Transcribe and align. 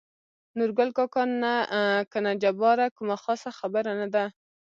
نورګل 0.57 0.89
کاکا: 0.97 1.23
نه 1.41 1.53
کنه 2.11 2.31
جباره 2.43 2.85
کومه 2.97 3.17
خاصه 3.23 3.49
خبره 3.59 3.91
نه 4.01 4.07
ده. 4.13 4.25